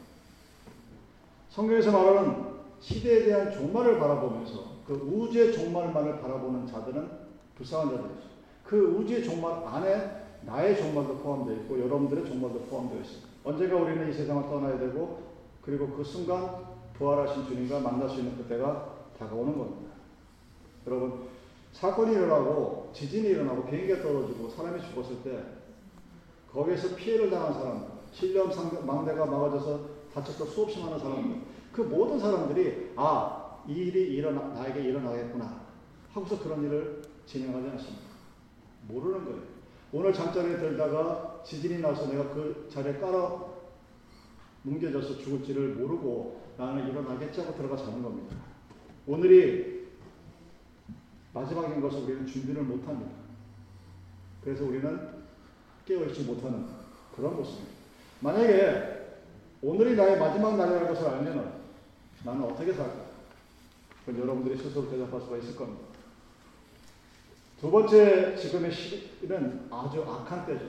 성경에서 1.50 1.92
말하는 1.92 2.52
시대에 2.80 3.24
대한 3.24 3.52
종말을 3.52 3.98
바라보면서 3.98 4.72
그 4.86 4.94
우주의 4.94 5.52
종말만을 5.52 6.20
바라보는 6.20 6.66
자들은 6.66 7.08
불쌍한 7.56 7.90
자들이죠. 7.90 8.32
그 8.64 8.96
우주의 8.98 9.22
종말 9.22 9.62
안에 9.64 10.22
나의 10.42 10.76
종말도 10.76 11.18
포함되어 11.18 11.54
있고 11.56 11.78
여러분들의 11.78 12.26
종말도 12.26 12.60
포함되어 12.62 13.00
있습니다. 13.00 13.28
언제가 13.44 13.76
우리는 13.76 14.10
이 14.10 14.12
세상을 14.12 14.42
떠나야 14.48 14.78
되고 14.78 15.22
그리고 15.62 15.88
그 15.88 16.02
순간 16.02 16.72
부활하신 16.94 17.46
주님과 17.46 17.80
만날 17.80 18.08
수 18.08 18.18
있는 18.18 18.36
그때가 18.36 18.94
다가오는 19.18 19.56
겁니다. 19.56 19.92
여러분 20.86 21.28
사건이 21.72 22.12
일어나고 22.12 22.90
지진이 22.92 23.28
일어나고 23.28 23.64
비행기가 23.66 24.02
떨어지고 24.02 24.48
사람이 24.50 24.80
죽었을 24.82 25.22
때 25.22 25.42
거기에서 26.52 26.94
피해를 26.96 27.30
당한 27.30 27.54
사람, 27.54 27.91
신령 28.12 28.50
망대가 28.86 29.26
막아져서 29.26 29.80
다쳤던 30.14 30.46
수없이 30.48 30.80
많은 30.80 30.98
사람들, 30.98 31.40
그 31.72 31.80
모든 31.80 32.18
사람들이 32.18 32.92
아, 32.96 33.62
이 33.66 33.72
일이 33.72 34.14
일어나, 34.14 34.48
나에게 34.48 34.80
일어나겠구나 34.82 35.62
하고서 36.12 36.38
그런 36.38 36.62
일을 36.64 37.02
진행하지 37.26 37.68
않습니다. 37.70 38.02
모르는 38.88 39.24
거예요. 39.24 39.40
오늘 39.92 40.12
잠자리에 40.12 40.56
들다가 40.58 41.42
지진이 41.44 41.80
나서 41.80 42.06
내가 42.06 42.28
그 42.34 42.68
자리에 42.70 42.98
깔아 42.98 43.52
뭉개져서 44.62 45.18
죽을지를 45.18 45.74
모르고 45.74 46.40
나는 46.56 46.88
일어나겠지 46.88 47.40
하고 47.40 47.54
들어가 47.56 47.76
자는 47.76 48.02
겁니다. 48.02 48.36
오늘이 49.06 49.88
마지막인 51.32 51.80
것을 51.80 52.02
우리는 52.02 52.26
준비를 52.26 52.62
못합니다. 52.62 53.10
그래서 54.42 54.64
우리는 54.64 55.22
깨어있지 55.86 56.24
못하는 56.24 56.66
그런 57.16 57.36
모습입니다. 57.36 57.81
만약에 58.22 58.92
오늘이 59.62 59.96
나의 59.96 60.18
마지막 60.18 60.56
날이라는 60.56 60.88
것을 60.88 61.08
알면 61.08 61.62
나는 62.24 62.44
어떻게 62.44 62.72
살까? 62.72 62.94
그건 64.06 64.22
여러분들이 64.22 64.56
스스로 64.56 64.88
대답할 64.88 65.20
수가 65.20 65.38
있을 65.38 65.56
겁니다. 65.56 65.82
두 67.60 67.70
번째 67.70 68.36
지금의 68.36 68.72
시기는 68.72 69.68
아주 69.70 70.02
악한 70.02 70.46
때죠. 70.46 70.66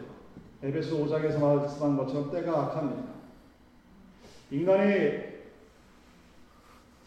에베소 0.64 1.06
5장에서 1.06 1.40
말씀한 1.40 1.98
것처럼 1.98 2.32
때가 2.32 2.64
악합니다. 2.64 3.14
인간이 4.50 5.34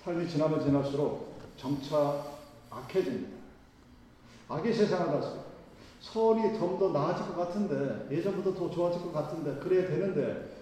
삶이 0.05 0.29
지나면 0.29 0.61
지날수록 0.61 1.41
점차 1.57 2.25
악해집니다. 2.71 3.37
악의 4.49 4.75
세상을 4.75 5.07
다스립니다. 5.07 5.46
선이 6.13 6.57
좀 6.59 6.79
더 6.79 6.91
나아질 6.93 7.27
것 7.27 7.37
같은데 7.37 8.07
예전보다 8.15 8.57
더 8.57 8.71
좋아질 8.71 9.03
것 9.03 9.13
같은데 9.13 9.59
그래야 9.59 9.89
되는데 9.89 10.57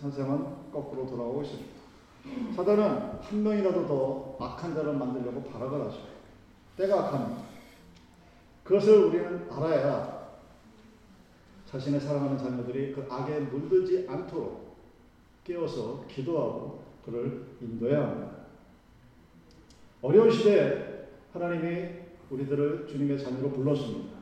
세상은 0.00 0.72
거꾸로 0.72 1.06
돌아오고 1.06 1.42
있습니다. 1.42 1.76
사단은 2.56 3.20
한 3.20 3.42
명이라도 3.42 3.86
더 3.86 4.36
악한 4.44 4.74
자를 4.74 4.94
만들려고 4.94 5.42
발악을 5.44 5.86
하죠. 5.86 5.98
때가 6.76 7.06
악합니다. 7.06 7.42
그것을 8.64 9.04
우리는 9.04 9.48
알아야 9.50 10.16
자신의 11.66 12.00
사랑하는 12.00 12.36
자녀들이 12.36 12.92
그 12.92 13.06
악에 13.08 13.40
물들지 13.40 14.06
않도록 14.08 14.76
깨워서 15.44 16.04
기도하고 16.08 16.82
그를 17.04 17.46
인도해야 17.60 18.02
합니다. 18.02 18.32
어려운 20.02 20.30
시대에 20.30 21.06
하나님이 21.32 22.05
우리들을 22.30 22.86
주님의 22.88 23.22
자녀로 23.22 23.50
불렀습니다. 23.50 24.16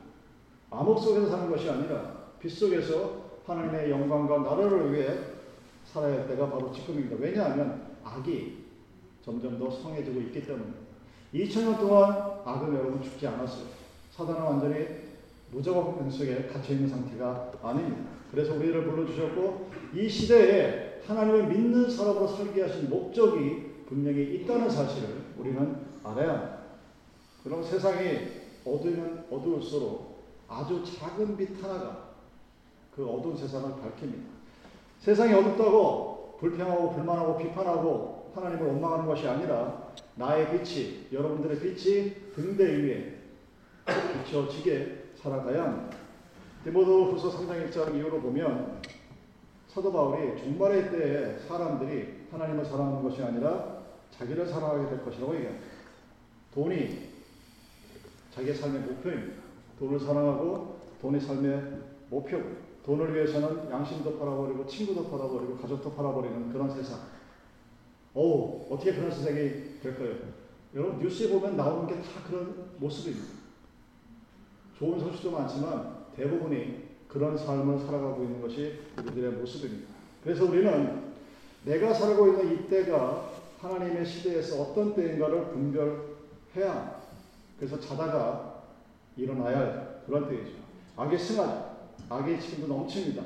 암흑 0.69 0.99
속에서 0.99 1.29
사는 1.29 1.49
것이 1.49 1.69
아니라 1.69 2.25
빛 2.39 2.49
속에서 2.49 3.25
하나님의 3.45 3.89
영광과 3.89 4.39
나라를 4.39 4.93
위해 4.93 5.07
살아야 5.85 6.19
할 6.19 6.27
때가 6.27 6.49
바로 6.49 6.71
지금입니다. 6.71 7.15
왜냐하면 7.19 7.95
악이 8.03 8.65
점점 9.23 9.57
더 9.57 9.69
성해지고 9.69 10.19
있기 10.21 10.45
때문입니다. 10.45 10.79
2000년 11.33 11.79
동안 11.79 12.41
악은 12.45 12.75
여러분 12.75 13.01
죽지 13.01 13.27
않았어요. 13.27 13.65
사단은 14.11 14.41
완전히 14.41 14.85
무적업 15.51 16.11
속에 16.11 16.47
갇혀있는 16.47 16.87
상태가 16.87 17.51
아닙니다. 17.61 18.03
그래서 18.31 18.55
우리를 18.55 18.83
불러주셨고 18.83 19.69
이 19.93 20.09
시대에 20.09 21.01
하나님을 21.05 21.47
믿는 21.47 21.89
사람으로 21.89 22.27
살게 22.27 22.61
하신 22.63 22.89
목적이 22.89 23.83
분명히 23.87 24.35
있다는 24.35 24.69
사실을 24.69 25.21
우리는 25.37 25.75
알아야 26.03 26.29
합니다. 26.29 26.64
그럼 27.45 27.63
세상이 27.63 28.27
어두우면 28.65 29.27
어두울수록 29.29 30.15
아주 30.47 30.83
작은 30.83 31.37
빛 31.37 31.63
하나가 31.63 32.09
그 32.95 33.07
어두운 33.07 33.37
세상을 33.37 33.69
밝힙니다. 33.79 34.29
세상이 34.99 35.31
어둡다고 35.31 36.37
불평하고 36.39 36.93
불만하고 36.93 37.37
비판하고 37.37 38.31
하나님을 38.33 38.65
원망하는 38.65 39.05
것이 39.05 39.27
아니라 39.27 39.91
나의 40.15 40.49
빛이 40.51 41.09
여러분들의 41.13 41.59
빛이 41.59 42.33
등대 42.33 42.63
위에 42.65 43.19
비춰지게 44.25 45.11
살아가야 45.21 45.65
합니다. 45.65 45.97
디모도 46.63 47.11
후서 47.11 47.29
3장 47.29 47.69
1장 47.69 47.95
이후로 47.95 48.21
보면 48.21 48.81
사도 49.67 49.93
바울이 49.93 50.35
종말의 50.39 50.89
때에 50.89 51.37
사람들이 51.47 52.25
하나님을 52.31 52.65
사랑하는 52.65 53.03
것이 53.03 53.21
아니라 53.21 53.83
자기를 54.17 54.47
사랑하게 54.47 54.89
될 54.89 55.05
것이라고 55.05 55.35
얘기합니다. 55.35 55.67
돈이 56.51 57.14
자기의 58.35 58.53
삶의 58.55 58.81
목표입니다. 58.81 59.41
돈을 59.79 59.99
사랑하고 59.99 60.79
돈이 61.01 61.19
삶의 61.19 61.61
목표고 62.09 62.43
돈을 62.85 63.13
위해서는 63.15 63.69
양심도 63.71 64.19
팔아버리고 64.19 64.67
친구도 64.67 65.09
팔아버리고 65.09 65.57
가족도 65.57 65.93
팔아버리는 65.93 66.51
그런 66.51 66.69
세상. 66.69 66.99
오 68.13 68.67
어떻게 68.69 68.93
그런 68.93 69.09
세상이 69.11 69.79
될까요? 69.81 70.15
여러분 70.73 70.99
뉴스에 70.99 71.29
보면 71.29 71.55
나오는 71.55 71.87
게 71.87 71.95
다 71.95 72.21
그런 72.27 72.53
모습입니다. 72.77 73.27
좋은 74.77 74.99
소식도 74.99 75.31
많지만 75.31 76.05
대부분이 76.15 76.83
그런 77.07 77.37
삶을 77.37 77.79
살아가고 77.79 78.23
있는 78.23 78.41
것이 78.41 78.79
우리들의 78.97 79.31
모습입니다. 79.33 79.93
그래서 80.23 80.45
우리는 80.45 81.13
내가 81.63 81.93
살고 81.93 82.27
있는 82.27 82.53
이 82.53 82.67
때가 82.67 83.31
하나님의 83.61 84.05
시대에서 84.05 84.61
어떤 84.61 84.93
때인가를 84.93 85.45
분별해야 85.51 86.94
그래서 87.57 87.79
자다가 87.79 88.63
일어나야 89.15 89.57
할 89.57 90.03
그런 90.05 90.27
때이죠. 90.27 90.57
악의 90.97 91.17
승하죠. 91.17 91.75
악의 92.09 92.39
지금도 92.39 92.73
넘칩니다. 92.73 93.23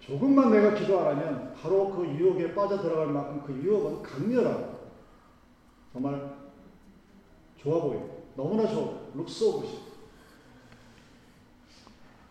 조금만 0.00 0.50
내가 0.50 0.74
기도 0.74 0.98
안 1.00 1.16
하면 1.16 1.54
바로 1.54 1.90
그 1.90 2.04
유혹에 2.04 2.54
빠져 2.54 2.80
들어갈 2.82 3.08
만큼 3.08 3.42
그 3.46 3.52
유혹은 3.62 4.02
강렬하고 4.02 4.82
정말 5.92 6.34
좋아 7.56 7.80
보이고 7.80 8.32
너무나 8.34 8.66
좋아 8.66 8.98
looks 9.14 9.44
of 9.44 9.66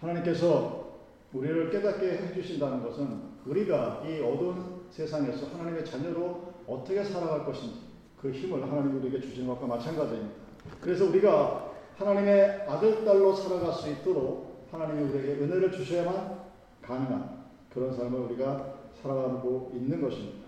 하나님께서 0.01 0.97
우리를 1.31 1.69
깨닫게 1.69 2.11
해주신다는 2.11 2.83
것은 2.83 3.21
우리가 3.45 4.03
이 4.05 4.19
어두운 4.19 4.81
세상에서 4.89 5.47
하나님의 5.47 5.85
자녀로 5.85 6.53
어떻게 6.67 7.03
살아갈 7.03 7.45
것인지 7.45 7.79
그 8.19 8.31
힘을 8.31 8.61
하나님 8.63 8.97
우리에게 8.97 9.21
주시는 9.21 9.47
것과 9.47 9.65
마찬가지입니다. 9.67 10.40
그래서 10.80 11.06
우리가 11.06 11.72
하나님의 11.98 12.65
아들, 12.68 13.06
딸로 13.06 13.36
살아갈 13.36 13.74
수 13.74 13.89
있도록 13.89 14.68
하나님이 14.72 15.10
우리에게 15.10 15.44
은혜를 15.44 15.72
주셔야만 15.72 16.39
가능한 16.82 17.46
그런 17.74 17.96
삶을 17.96 18.20
우리가 18.22 18.75
살아가고 19.01 19.72
있는 19.75 20.01
것입니다. 20.01 20.46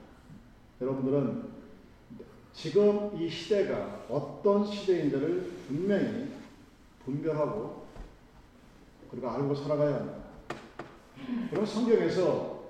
여러분들은 0.81 1.53
지금 2.53 3.11
이 3.19 3.29
시대가 3.29 4.05
어떤 4.09 4.65
시대인지를 4.65 5.51
분명히 5.67 6.31
분별하고 7.03 7.83
그리고 9.09 9.29
알고 9.29 9.55
살아가야 9.55 9.95
합니다. 9.95 10.23
그럼 11.49 11.65
성경에서 11.65 12.63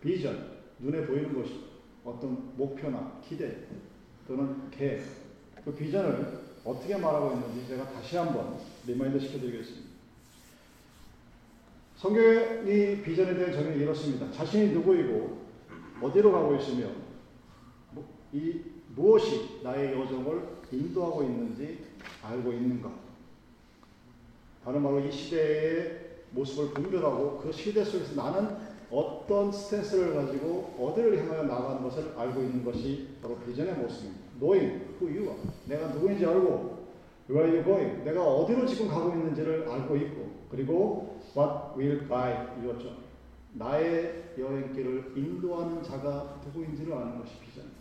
비전, 0.00 0.58
눈에 0.78 1.06
보이는 1.06 1.34
것이 1.34 1.64
어떤 2.04 2.56
목표나 2.56 3.20
기대 3.26 3.64
또는 4.26 4.70
계획, 4.70 5.02
그 5.64 5.74
비전을 5.74 6.47
어떻게 6.68 6.98
말하고 6.98 7.32
있는지 7.32 7.66
제가 7.66 7.90
다시 7.90 8.18
한번 8.18 8.58
remind 8.86 9.18
시켜드리겠습니다. 9.18 9.88
성경의 11.96 13.02
비전에 13.02 13.34
대한 13.34 13.52
정의는 13.52 13.80
이렇습니다. 13.80 14.30
자신이 14.30 14.74
누구이고 14.74 15.46
어디로 16.02 16.30
가고 16.30 16.56
있으며 16.56 16.88
이 18.34 18.60
무엇이 18.94 19.60
나의 19.62 19.98
여정을 19.98 20.42
인도하고 20.70 21.22
있는지 21.22 21.86
알고 22.22 22.52
있는가. 22.52 22.92
다른 24.62 24.82
말로 24.82 25.00
이 25.00 25.10
시대의 25.10 26.08
모습을 26.32 26.74
분별하고 26.74 27.38
그 27.38 27.50
시대 27.50 27.82
속에서 27.82 28.14
나는 28.14 28.54
어떤 28.90 29.50
스탠스를 29.50 30.14
가지고 30.14 30.76
어디를 30.78 31.18
향하여 31.18 31.44
나가는 31.44 31.82
것을 31.82 32.12
알고 32.14 32.42
있는 32.42 32.62
것이 32.62 33.08
바로 33.22 33.38
비전의 33.38 33.74
모습입니다. 33.76 34.27
Knowing 34.38 34.80
who 35.00 35.08
you 35.08 35.28
are. 35.30 35.38
내가 35.66 35.88
누구인지 35.88 36.24
알고 36.26 36.78
where 37.30 37.50
you 37.50 37.64
going? 37.64 38.04
내가 38.04 38.24
어디로 38.24 38.66
지금 38.66 38.88
가고 38.88 39.10
있는지를 39.10 39.68
알고 39.68 39.96
있고 39.96 40.30
그리고 40.50 41.20
what 41.36 41.78
will 41.78 42.06
guide 42.08 42.48
your 42.62 42.78
journey? 42.78 43.04
나의 43.54 44.34
여행길을 44.38 45.12
인도하는 45.16 45.82
자가 45.82 46.40
누구인지를 46.46 46.92
아는 46.94 47.18
것이 47.18 47.32
비전입니다. 47.40 47.78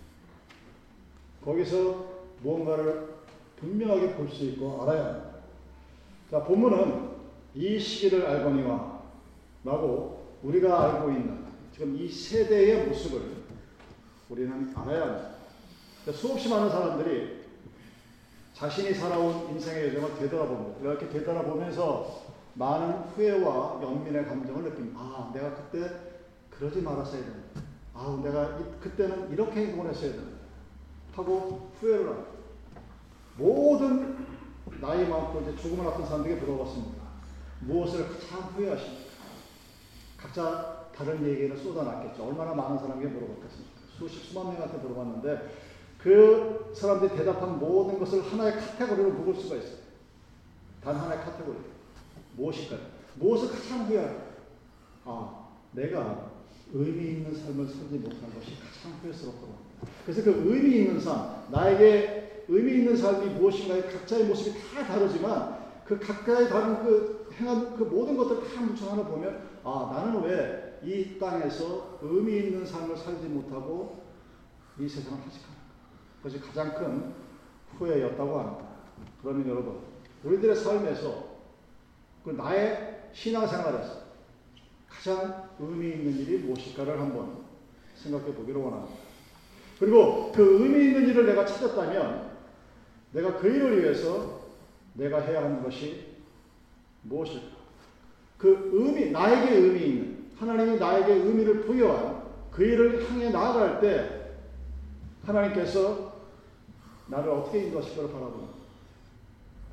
거기서 1.43 2.05
무언가를 2.41 3.15
분명하게 3.59 4.15
볼 4.15 4.29
수 4.29 4.43
있고 4.45 4.81
알아야 4.83 5.05
합니다. 5.05 5.29
자, 6.29 6.43
본문은 6.43 7.09
이 7.55 7.79
시기를 7.79 8.25
알거니와 8.25 9.01
라고 9.63 10.35
우리가 10.43 10.83
알고 10.95 11.11
있는 11.11 11.45
지금 11.73 11.95
이 11.95 12.07
세대의 12.07 12.87
모습을 12.87 13.21
우리는 14.29 14.73
알아야 14.75 15.01
합니다. 15.01 15.36
수없이 16.11 16.49
많은 16.49 16.69
사람들이 16.69 17.45
자신이 18.53 18.93
살아온 18.93 19.49
인생의 19.49 19.89
여정을 19.89 20.17
되돌아봅니다. 20.17 20.81
이렇게 20.81 21.09
되돌아보면서 21.09 22.25
많은 22.55 22.91
후회와 23.09 23.79
연민의 23.83 24.25
감정을 24.25 24.63
느낍니다. 24.63 24.99
아, 24.99 25.31
내가 25.33 25.53
그때 25.53 25.91
그러지 26.49 26.81
말았어야 26.81 27.21
된다. 27.21 27.61
아, 27.93 28.19
내가 28.23 28.57
이, 28.59 28.79
그때는 28.79 29.31
이렇게 29.31 29.67
행동을 29.67 29.91
했어야 29.91 30.11
된다. 30.11 30.37
하고 31.13 31.71
후회를 31.79 32.07
합니다. 32.07 32.31
모든 33.37 34.25
나이 34.81 35.07
많고 35.07 35.41
이제 35.41 35.55
죽음을 35.55 35.85
앞둔 35.87 36.05
사람들에게 36.05 36.41
물어봤습니다. 36.41 37.03
무엇을 37.61 38.07
가장 38.09 38.39
후회하십니까? 38.55 39.07
각자 40.17 40.87
다른 40.95 41.23
얘기를 41.27 41.55
쏟아놨겠죠. 41.55 42.23
얼마나 42.23 42.53
많은 42.55 42.79
사람에게 42.79 43.07
물어봤겠습니까? 43.07 43.81
수십, 43.97 44.23
수만 44.25 44.53
명한테 44.53 44.77
물어봤는데 44.77 45.76
그 45.97 46.71
사람들이 46.75 47.15
대답한 47.15 47.59
모든 47.59 47.99
것을 47.99 48.21
하나의 48.21 48.53
카테고리로 48.53 49.11
묶을 49.11 49.41
수가 49.41 49.55
있어요. 49.55 49.77
단 50.83 50.95
하나의 50.95 51.21
카테고리. 51.21 51.57
무엇일까요? 52.35 52.79
무엇을 53.15 53.49
가장 53.49 53.87
후회할까? 53.87 54.23
아, 55.05 55.47
내가 55.71 56.31
의미 56.73 57.13
있는 57.13 57.35
삶을 57.35 57.67
살지 57.67 57.95
못한 57.95 58.33
것이 58.33 58.55
가장 58.59 58.99
후회스럽더라. 59.01 59.53
그래서 60.05 60.23
그 60.23 60.43
의미 60.45 60.77
있는 60.77 60.99
삶, 60.99 61.45
나에게 61.51 62.45
의미 62.47 62.79
있는 62.79 62.95
삶이 62.95 63.33
무엇인가에 63.35 63.81
각자의 63.83 64.25
모습이 64.25 64.59
다 64.73 64.85
다르지만 64.85 65.57
그 65.85 65.99
각자의 65.99 66.49
다른 66.49 66.83
그 66.83 67.29
행한 67.39 67.75
그 67.75 67.83
모든 67.83 68.17
것들 68.17 68.53
다 68.53 68.61
뭉쳐 68.61 68.91
하나 68.91 69.03
보면 69.03 69.41
아 69.63 69.91
나는 69.93 70.23
왜 70.23 70.67
이 70.83 71.17
땅에서 71.19 71.99
의미 72.01 72.37
있는 72.37 72.65
삶을 72.65 72.95
살지 72.95 73.27
못하고 73.27 74.03
이 74.79 74.87
세상을 74.87 75.19
하직하는가? 75.19 75.56
그것이 76.17 76.39
가장 76.39 76.73
큰 76.73 77.13
후회였다고 77.77 78.39
합니다. 78.39 78.67
그러면 79.21 79.47
여러분 79.47 79.79
우리들의 80.23 80.55
삶에서 80.55 81.37
그 82.23 82.31
나의 82.31 83.09
신앙생활에서 83.13 84.07
가장 84.87 85.49
의미 85.59 85.91
있는 85.91 86.17
일이 86.19 86.39
무엇일까를 86.39 86.99
한번 86.99 87.43
생각해 87.95 88.33
보기로 88.33 88.63
원합니다. 88.63 88.95
그리고 89.79 90.31
그 90.33 90.63
의미 90.63 90.85
있는 90.85 91.07
일을 91.07 91.25
내가 91.27 91.45
찾았다면 91.45 92.31
내가 93.13 93.37
그 93.37 93.47
일을 93.47 93.81
위해서 93.81 94.41
내가 94.93 95.21
해야 95.21 95.43
하는 95.43 95.63
것이 95.63 96.17
무엇일까? 97.03 97.57
그 98.37 98.69
의미, 98.73 99.11
나에게 99.11 99.55
의미 99.55 99.85
있는, 99.85 100.27
하나님이 100.37 100.77
나에게 100.77 101.13
의미를 101.13 101.61
부여한 101.61 102.23
그 102.51 102.63
일을 102.63 103.09
향해 103.09 103.29
나아갈 103.29 103.79
때 103.79 104.35
하나님께서 105.25 106.06
나를 107.07 107.29
어떻게 107.29 107.65
인도하실 107.65 107.95
걸 107.95 108.11
바라보는 108.11 108.47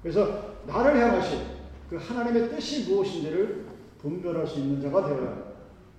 그래서 0.02 0.54
나를 0.66 1.00
향하신 1.00 1.40
그 1.90 1.96
하나님의 1.96 2.50
뜻이 2.50 2.90
무엇인지를 2.90 3.66
분별할 4.00 4.46
수 4.46 4.58
있는 4.58 4.80
자가 4.82 5.06
되어야. 5.06 5.54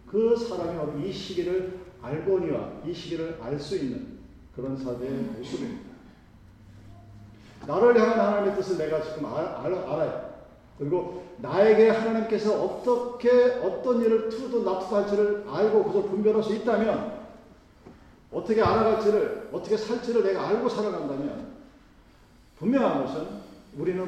그 0.07 0.35
사람이 0.35 0.77
바로 0.77 0.97
이 0.99 1.11
시기를 1.11 1.79
알고니와 2.01 2.81
이 2.85 2.93
시기를 2.93 3.39
알 3.41 3.59
수 3.59 3.75
있는 3.77 4.19
그런 4.55 4.77
사대의 4.77 5.11
모습입니다. 5.11 5.95
나를 7.67 7.99
향한 7.99 8.19
하나님의 8.19 8.55
뜻을 8.55 8.77
내가 8.77 9.01
지금 9.01 9.25
알, 9.25 9.45
알, 9.45 9.73
알 9.73 9.99
아요. 10.01 10.35
그리고 10.77 11.23
나에게 11.37 11.89
하나님께서 11.89 12.63
어떻게 12.63 13.29
어떤 13.63 14.01
일을 14.01 14.29
투도 14.29 14.63
납투도 14.63 14.95
할지를 14.95 15.45
알고 15.49 15.83
그것을 15.85 16.09
분별할 16.09 16.43
수 16.43 16.53
있다면 16.55 17.14
어떻게 18.35 18.61
알아갈지를 18.61 19.47
어떻게 19.53 19.77
살지를 19.77 20.23
내가 20.23 20.49
알고 20.49 20.67
살아간다면 20.67 21.55
분명한 22.57 23.05
것은 23.05 23.27
우리는 23.77 24.05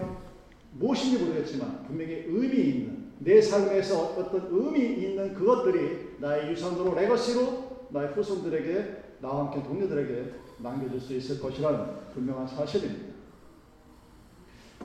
무엇인지 0.74 1.24
모르겠지만 1.24 1.86
분명히 1.88 2.26
의미 2.28 2.58
있는 2.58 3.08
내 3.20 3.42
삶에서 3.42 4.16
어떤 4.18 4.50
의미 4.52 4.82
있는 5.02 5.34
그것들이 5.34 6.18
나의 6.20 6.52
유산으로 6.52 6.94
레거시로 6.94 7.88
나의 7.90 8.10
후손들에게 8.10 9.04
나와 9.22 9.46
함께 9.46 9.64
동료들에게 9.64 10.34
남겨줄 10.58 11.00
수 11.00 11.14
있을 11.16 11.40
것이라는 11.40 11.86
분명한 12.14 12.48
사실입니다. 12.48 13.16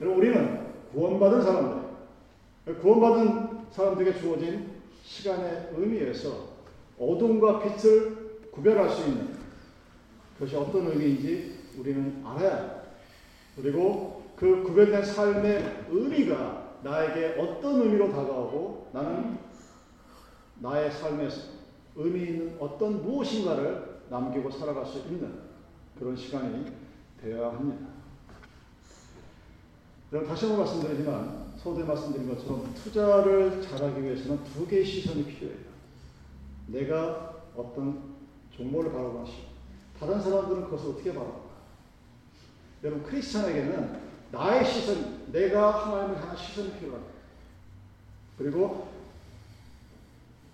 여러분 0.01 0.19
우리는 0.19 0.73
구원받은 0.93 1.43
사람들, 1.43 2.79
구원받은 2.81 3.67
사람들에게 3.73 4.21
주어진 4.21 4.71
시간의 5.03 5.71
의미에서 5.77 6.53
어둠과 6.99 7.61
빛을 7.61 8.23
구별할 8.53 8.91
수 8.91 9.09
있는 9.09 9.35
그것이 10.35 10.57
어떤 10.57 10.87
의미인지 10.89 11.59
우리는 11.79 12.23
알아야 12.25 12.57
합니다. 12.57 12.83
그리고 13.57 14.23
그 14.37 14.63
구별된 14.63 15.05
삶의 15.05 15.87
의미가 15.91 16.79
나에게 16.83 17.41
어떤 17.41 17.83
의미로 17.83 18.11
다가오고 18.11 18.91
나는 18.93 19.39
나의 20.61 20.91
삶에서 20.91 21.41
의미 21.97 22.25
있는 22.25 22.57
어떤 22.59 23.03
무엇인가를 23.03 24.03
남기고 24.09 24.51
살아갈 24.51 24.87
수 24.87 24.99
있는 24.99 25.41
그런 25.99 26.17
시간이 26.17 26.73
되어야 27.21 27.49
합니다. 27.49 27.87
여러분 30.13 30.29
다시 30.29 30.47
한번 30.47 30.65
말씀드리지만 30.65 31.53
서두에 31.57 31.85
말씀드린 31.85 32.29
것처럼 32.29 32.75
투자를 32.75 33.63
잘하기 33.63 34.03
위해서는 34.03 34.45
두 34.45 34.67
개의 34.67 34.85
시선이 34.85 35.25
필요해요. 35.25 35.59
내가 36.67 37.37
어떤 37.57 38.12
종목을 38.57 38.93
바라보는 38.93 39.27
시 39.27 39.33
다른 39.99 40.21
사람들은 40.21 40.65
그것을 40.65 40.91
어떻게 40.91 41.13
바라볼까? 41.13 41.53
여러분 42.85 43.05
크리스천에게는 43.05 44.01
나의 44.33 44.65
시선, 44.65 45.31
내가 45.31 45.87
하나님을 45.87 46.21
향한 46.21 46.37
시선이 46.37 46.73
필요합니다. 46.79 47.13
그리고 48.39 48.89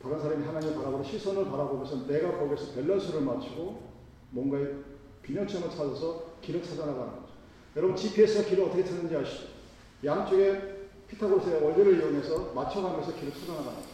다른 0.02 0.20
사람이 0.20 0.44
하나님을 0.44 0.74
바라보는 0.74 1.04
시선을 1.04 1.44
바라보면서 1.46 2.06
내가 2.06 2.38
거기서 2.38 2.74
밸런스를 2.74 3.22
맞추고 3.22 3.88
뭔가의 4.30 4.74
균형점을 5.24 5.70
찾아서 5.70 6.24
길을 6.42 6.62
찾아나가는 6.62 7.08
거죠. 7.08 7.28
여러분 7.76 7.96
GPS가 7.96 8.48
길을 8.48 8.64
어떻게 8.64 8.84
찾는지 8.84 9.16
아시죠? 9.16 9.46
양쪽에 10.04 10.88
피타고라스의 11.08 11.62
원리를 11.62 11.98
이용해서 11.98 12.52
맞춰가면서 12.54 13.14
길을 13.14 13.32
찾아나가는 13.32 13.74
거죠. 13.74 13.88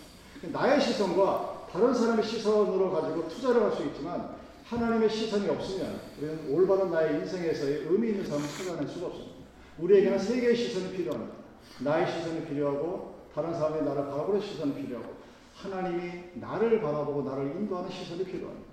나의 0.50 0.80
시선과 0.80 1.53
다른 1.74 1.92
사람의 1.92 2.24
시선으로 2.24 2.92
가지고 2.92 3.28
투자를 3.28 3.64
할 3.64 3.72
수 3.72 3.82
있지만 3.86 4.36
하나님의 4.64 5.10
시선이 5.10 5.48
없으면 5.48 5.98
우리는 6.20 6.48
올바른 6.48 6.88
나의 6.92 7.16
인생에서의 7.16 7.86
의미 7.88 8.10
있는 8.10 8.24
삶을 8.24 8.46
찾아낼 8.46 8.86
수가 8.86 9.08
없습니다. 9.08 9.34
우리에게는 9.78 10.16
세 10.16 10.40
개의 10.40 10.54
시선이 10.54 10.96
필요합니다. 10.96 11.34
나의 11.80 12.06
시선이 12.06 12.44
필요하고 12.46 13.14
다른 13.34 13.52
사람이 13.52 13.82
나를 13.82 14.04
바라보는 14.04 14.40
시선이 14.40 14.72
필요하고 14.74 15.14
하나님이 15.56 16.12
나를 16.34 16.80
바라보고 16.80 17.28
나를 17.28 17.56
인도하는 17.56 17.90
시선이 17.90 18.24
필요합니다. 18.24 18.72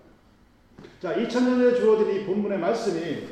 자, 1.02 1.16
2000년에 1.16 1.78
주어진 1.78 2.22
이 2.22 2.26
본문의 2.26 2.60
말씀이 2.60 3.30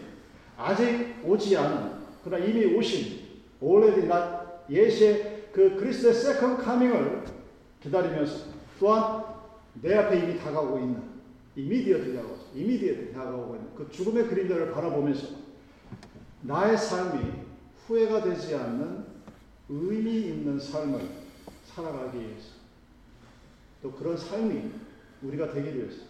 아직 0.57 1.21
오지 1.23 1.55
않은, 1.55 1.91
그러나 2.23 2.43
이미 2.43 2.65
오신, 2.75 3.19
already 3.61 4.05
not 4.05 4.23
예시의 4.71 5.49
그 5.53 5.75
그리스도의 5.75 6.15
second 6.15 6.57
coming을 6.57 7.23
기다리면서 7.83 8.45
또한 8.79 9.38
내 9.81 9.95
앞에 9.95 10.19
이미 10.19 10.39
다가오고 10.39 10.79
있는, 10.79 11.03
immediate 11.55 12.15
다가오고, 12.15 12.51
immediate 12.55 13.13
다가오고 13.13 13.55
있는 13.55 13.75
그 13.75 13.89
죽음의 13.91 14.27
그림자를 14.27 14.71
바라보면서 14.71 15.27
나의 16.41 16.77
삶이 16.77 17.31
후회가 17.85 18.23
되지 18.23 18.55
않는 18.55 19.05
의미 19.69 20.21
있는 20.21 20.59
삶을 20.59 21.01
살아가기 21.65 22.19
위해서 22.19 22.53
또 23.81 23.91
그런 23.91 24.17
삶이 24.17 24.71
우리가 25.21 25.51
되기 25.51 25.77
위해서 25.77 26.03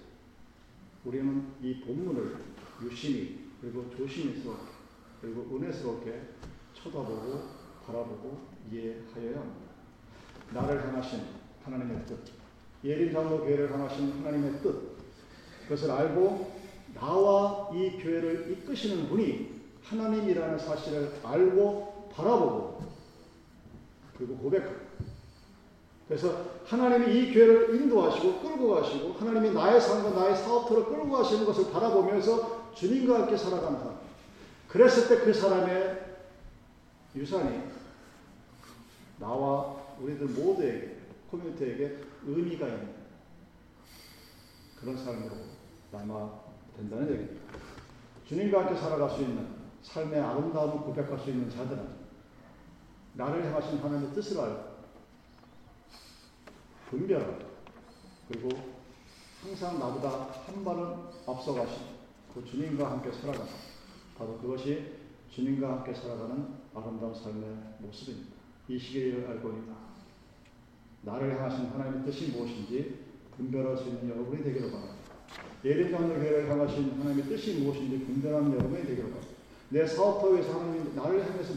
우리는 1.06 1.48
이 1.62 1.80
본문을 1.82 2.36
유심히 2.84 3.50
그리고 3.62 3.90
조심스럽게 3.96 4.72
그리고 5.22 5.56
은혜스럽게 5.56 6.22
쳐다보고 6.74 7.50
바라보고 7.86 8.48
이해하여야 8.72 9.40
합니다. 9.40 9.70
나를 10.54 10.88
향하신 10.88 11.22
하나님의 11.64 12.06
뜻, 12.06 12.39
예림 12.84 13.12
장로 13.12 13.40
교회를 13.40 13.72
향하신 13.72 14.24
하나님의 14.24 14.62
뜻, 14.62 14.98
그것을 15.64 15.92
알고 15.92 16.60
나와 16.96 17.70
이 17.74 17.92
교회를 18.02 18.52
이끄시는 18.52 19.10
분이 19.10 19.60
하나님이라는 19.84 20.60
사실을 20.60 21.12
알고 21.24 22.10
바라보고 22.14 22.84
그리고 24.18 24.38
고백하고 24.38 24.90
그래서 26.08 26.44
하나님이 26.66 27.20
이 27.20 27.34
교회를 27.34 27.76
인도하시고 27.76 28.40
끌고 28.40 28.70
가시고 28.76 29.14
하나님이 29.14 29.54
나의 29.54 29.80
삶과 29.80 30.10
나의 30.10 30.36
사업터를 30.38 30.86
끌고 30.86 31.12
가시는 31.12 31.46
것을 31.46 31.72
바라보면서 31.72 32.74
주님과 32.74 33.22
함께 33.22 33.38
사람. 33.38 34.00
그랬을 34.68 35.08
때 35.08 35.24
그 35.24 35.34
사람의 35.34 36.06
유산이 37.16 37.62
나와 39.20 39.76
우리들 40.00 40.28
모두에게 40.28 40.99
커뮤니티에게 41.30 42.02
의미가 42.26 42.68
있는 42.68 42.96
그런 44.80 44.98
삶으로 44.98 45.36
남아 45.92 46.40
된다는 46.76 47.12
얘기입니다. 47.12 47.60
주님과 48.26 48.66
함께 48.66 48.80
살아갈 48.80 49.10
수 49.10 49.22
있는 49.22 49.48
삶의 49.82 50.20
아름다움을 50.20 50.84
고백할 50.86 51.20
수 51.20 51.30
있는 51.30 51.50
자들은 51.50 52.00
나를 53.14 53.46
향하신 53.46 53.80
하나님의 53.80 54.14
뜻을 54.14 54.40
알고 54.40 54.70
분별하고 56.90 57.38
그리고 58.28 58.50
항상 59.42 59.80
나보다 59.80 60.32
한 60.46 60.64
발은 60.64 60.96
앞서가신 61.28 62.00
그 62.34 62.46
주님과 62.46 62.92
함께 62.92 63.12
살아가는 63.12 63.52
바로 64.18 64.38
그것이 64.38 65.00
주님과 65.32 65.70
함께 65.70 65.94
살아가는 65.94 66.56
아름다운 66.74 67.14
삶의 67.14 67.78
모습입니다. 67.80 68.36
이 68.68 68.78
시기를 68.78 69.28
알고 69.28 69.50
있다. 69.50 69.89
나를 71.02 71.38
향하신 71.38 71.68
하나님의 71.68 72.06
뜻이 72.06 72.32
무엇인지 72.32 73.00
분별할 73.38 73.78
수 73.78 73.88
있는 73.88 74.10
여러분이 74.10 74.44
되기를 74.44 74.72
바랍니다. 74.72 74.98
예린 75.64 75.92
장로교회를 75.92 76.50
향하신 76.50 77.00
하나님의 77.00 77.26
뜻이 77.26 77.60
무엇인지 77.60 78.06
분별하는 78.06 78.52
여러분이 78.52 78.82
되기를 78.82 79.10
바랍니다. 79.10 79.40
내 79.70 79.86
사업터에서 79.86 80.60
하나님 80.60 80.96
나를 80.96 81.26
향해서 81.26 81.54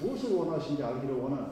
무엇을 0.00 0.32
원하시는지 0.32 0.82
알기를 0.82 1.14
원하는 1.14 1.46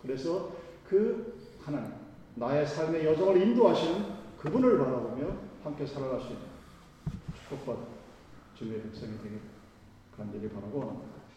그래서 0.00 0.52
그 0.88 1.34
하나님 1.60 1.92
나의 2.36 2.66
삶의 2.66 3.04
여정을 3.04 3.42
인도하시는 3.42 4.04
그분을 4.38 4.78
바라보며 4.78 5.36
함께 5.64 5.84
살아갈 5.86 6.20
수 6.20 6.28
있는 6.28 6.42
축복받은 7.48 7.82
주님의 8.56 8.82
백성이 8.82 9.16
되기를 9.18 9.40
간절히 10.16 10.48
바라고 10.48 10.78
원합니다. 10.78 11.15